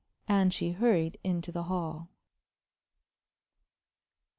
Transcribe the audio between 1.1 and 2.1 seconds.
into the hall.